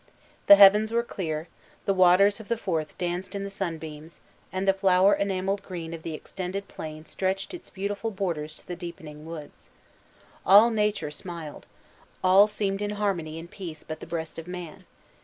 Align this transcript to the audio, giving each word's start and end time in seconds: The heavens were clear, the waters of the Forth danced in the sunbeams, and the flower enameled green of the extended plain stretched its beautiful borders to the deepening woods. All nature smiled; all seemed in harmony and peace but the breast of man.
The 0.47 0.55
heavens 0.55 0.91
were 0.91 1.03
clear, 1.03 1.47
the 1.85 1.93
waters 1.93 2.39
of 2.39 2.47
the 2.47 2.57
Forth 2.57 2.97
danced 2.97 3.35
in 3.35 3.43
the 3.43 3.51
sunbeams, 3.51 4.19
and 4.51 4.67
the 4.67 4.73
flower 4.73 5.13
enameled 5.13 5.61
green 5.61 5.93
of 5.93 6.01
the 6.01 6.15
extended 6.15 6.67
plain 6.67 7.05
stretched 7.05 7.53
its 7.53 7.69
beautiful 7.69 8.09
borders 8.09 8.55
to 8.55 8.67
the 8.67 8.75
deepening 8.75 9.27
woods. 9.27 9.69
All 10.43 10.71
nature 10.71 11.11
smiled; 11.11 11.67
all 12.23 12.47
seemed 12.47 12.81
in 12.81 12.89
harmony 12.97 13.37
and 13.37 13.51
peace 13.51 13.83
but 13.83 13.99
the 13.99 14.07
breast 14.07 14.39
of 14.39 14.47
man. 14.47 14.85